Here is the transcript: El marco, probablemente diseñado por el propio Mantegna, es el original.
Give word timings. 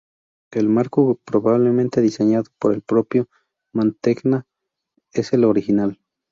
El 0.51 0.67
marco, 0.67 1.19
probablemente 1.23 2.01
diseñado 2.01 2.45
por 2.57 2.73
el 2.73 2.81
propio 2.81 3.29
Mantegna, 3.71 4.47
es 5.13 5.31
el 5.31 5.43
original. 5.43 5.99